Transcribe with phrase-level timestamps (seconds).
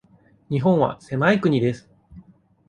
[0.49, 1.87] 日本は狭い国です。